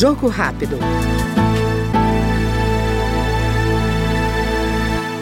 Jogo 0.00 0.28
rápido. 0.28 0.78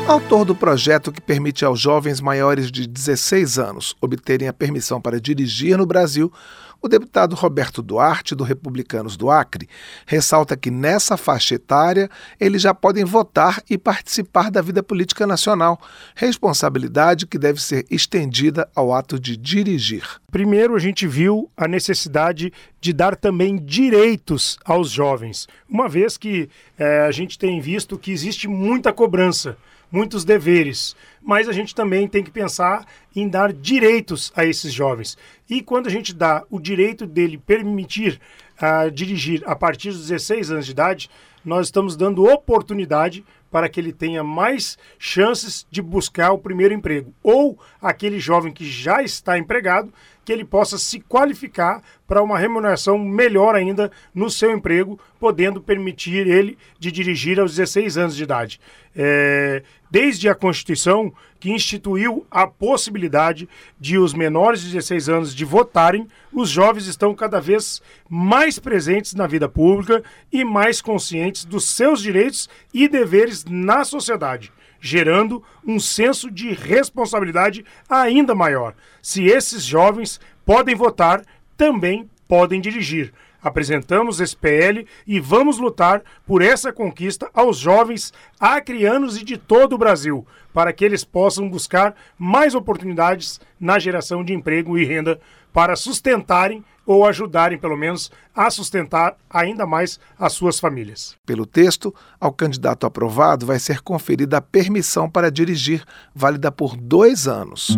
Autor 0.06 0.44
do 0.44 0.54
projeto 0.54 1.10
que 1.10 1.20
permite 1.20 1.64
aos 1.64 1.80
jovens 1.80 2.20
maiores 2.20 2.70
de 2.70 2.86
16 2.86 3.58
anos 3.58 3.96
obterem 4.00 4.46
a 4.46 4.52
permissão 4.52 5.00
para 5.00 5.20
dirigir 5.20 5.76
no 5.76 5.84
Brasil, 5.84 6.32
o 6.80 6.86
deputado 6.86 7.34
Roberto 7.34 7.82
Duarte, 7.82 8.36
do 8.36 8.44
Republicanos 8.44 9.16
do 9.16 9.28
Acre, 9.32 9.68
ressalta 10.06 10.56
que 10.56 10.70
nessa 10.70 11.16
faixa 11.16 11.56
etária 11.56 12.08
eles 12.38 12.62
já 12.62 12.72
podem 12.72 13.04
votar 13.04 13.60
e 13.68 13.76
participar 13.76 14.48
da 14.48 14.62
vida 14.62 14.80
política 14.80 15.26
nacional, 15.26 15.80
responsabilidade 16.14 17.26
que 17.26 17.36
deve 17.36 17.60
ser 17.60 17.84
estendida 17.90 18.68
ao 18.76 18.94
ato 18.94 19.18
de 19.18 19.36
dirigir. 19.36 20.04
Primeiro, 20.30 20.76
a 20.76 20.78
gente 20.78 21.06
viu 21.06 21.50
a 21.56 21.66
necessidade 21.66 22.52
de 22.80 22.92
dar 22.92 23.16
também 23.16 23.56
direitos 23.56 24.58
aos 24.62 24.90
jovens, 24.90 25.48
uma 25.66 25.88
vez 25.88 26.18
que 26.18 26.50
é, 26.78 27.00
a 27.00 27.10
gente 27.10 27.38
tem 27.38 27.60
visto 27.62 27.98
que 27.98 28.12
existe 28.12 28.46
muita 28.46 28.92
cobrança 28.92 29.56
muitos 29.90 30.24
deveres, 30.24 30.94
mas 31.22 31.48
a 31.48 31.52
gente 31.52 31.74
também 31.74 32.06
tem 32.06 32.22
que 32.22 32.30
pensar 32.30 32.86
em 33.14 33.28
dar 33.28 33.52
direitos 33.52 34.32
a 34.36 34.44
esses 34.44 34.72
jovens. 34.72 35.16
E 35.48 35.62
quando 35.62 35.86
a 35.86 35.90
gente 35.90 36.14
dá 36.14 36.44
o 36.50 36.60
direito 36.60 37.06
dele 37.06 37.38
permitir 37.38 38.20
uh, 38.60 38.90
dirigir 38.90 39.42
a 39.46 39.56
partir 39.56 39.90
dos 39.90 40.08
16 40.08 40.50
anos 40.50 40.66
de 40.66 40.72
idade, 40.72 41.10
nós 41.44 41.66
estamos 41.66 41.96
dando 41.96 42.26
oportunidade 42.26 43.24
para 43.50 43.68
que 43.68 43.80
ele 43.80 43.92
tenha 43.92 44.22
mais 44.22 44.76
chances 44.98 45.66
de 45.70 45.80
buscar 45.80 46.32
o 46.32 46.38
primeiro 46.38 46.74
emprego. 46.74 47.14
Ou 47.22 47.58
aquele 47.80 48.20
jovem 48.20 48.52
que 48.52 48.68
já 48.68 49.02
está 49.02 49.38
empregado, 49.38 49.92
que 50.28 50.32
ele 50.34 50.44
possa 50.44 50.76
se 50.76 51.00
qualificar 51.00 51.82
para 52.06 52.22
uma 52.22 52.38
remuneração 52.38 52.98
melhor 52.98 53.54
ainda 53.54 53.90
no 54.14 54.28
seu 54.28 54.52
emprego, 54.52 55.00
podendo 55.18 55.58
permitir 55.58 56.26
ele 56.26 56.58
de 56.78 56.92
dirigir 56.92 57.40
aos 57.40 57.56
16 57.56 57.96
anos 57.96 58.14
de 58.14 58.24
idade. 58.24 58.60
É, 58.94 59.62
desde 59.90 60.28
a 60.28 60.34
Constituição, 60.34 61.10
que 61.40 61.50
instituiu 61.50 62.26
a 62.30 62.46
possibilidade 62.46 63.48
de 63.80 63.96
os 63.96 64.12
menores 64.12 64.60
de 64.60 64.66
16 64.66 65.08
anos 65.08 65.34
de 65.34 65.46
votarem, 65.46 66.06
os 66.30 66.50
jovens 66.50 66.86
estão 66.86 67.14
cada 67.14 67.40
vez 67.40 67.80
mais 68.06 68.58
presentes 68.58 69.14
na 69.14 69.26
vida 69.26 69.48
pública 69.48 70.04
e 70.30 70.44
mais 70.44 70.82
conscientes 70.82 71.46
dos 71.46 71.70
seus 71.70 72.02
direitos 72.02 72.50
e 72.74 72.86
deveres 72.86 73.46
na 73.46 73.82
sociedade 73.82 74.52
gerando 74.80 75.42
um 75.66 75.78
senso 75.78 76.30
de 76.30 76.52
responsabilidade 76.52 77.64
ainda 77.88 78.34
maior. 78.34 78.74
Se 79.02 79.24
esses 79.24 79.62
jovens 79.64 80.17
podem 80.44 80.74
votar, 80.74 81.22
também 81.56 82.08
podem 82.26 82.60
dirigir. 82.60 83.12
Apresentamos 83.40 84.20
esse 84.20 84.36
PL 84.36 84.86
e 85.06 85.20
vamos 85.20 85.58
lutar 85.58 86.02
por 86.26 86.42
essa 86.42 86.72
conquista 86.72 87.30
aos 87.32 87.56
jovens 87.56 88.12
acrianos 88.38 89.16
e 89.16 89.24
de 89.24 89.38
todo 89.38 89.74
o 89.74 89.78
Brasil, 89.78 90.26
para 90.52 90.72
que 90.72 90.84
eles 90.84 91.04
possam 91.04 91.48
buscar 91.48 91.94
mais 92.18 92.54
oportunidades 92.54 93.40
na 93.58 93.78
geração 93.78 94.24
de 94.24 94.34
emprego 94.34 94.76
e 94.76 94.84
renda 94.84 95.20
para 95.52 95.76
sustentarem 95.76 96.64
ou 96.84 97.06
ajudarem, 97.06 97.58
pelo 97.58 97.76
menos, 97.76 98.10
a 98.34 98.50
sustentar 98.50 99.16
ainda 99.28 99.66
mais 99.66 100.00
as 100.18 100.32
suas 100.32 100.58
famílias. 100.58 101.16
Pelo 101.24 101.44
texto, 101.44 101.94
ao 102.18 102.32
candidato 102.32 102.86
aprovado 102.86 103.46
vai 103.46 103.58
ser 103.58 103.82
conferida 103.82 104.38
a 104.38 104.42
permissão 104.42 105.08
para 105.08 105.30
dirigir, 105.30 105.84
válida 106.14 106.50
por 106.50 106.76
dois 106.76 107.28
anos. 107.28 107.76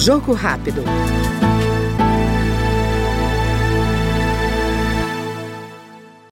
Jogo 0.00 0.32
Rápido. 0.32 0.82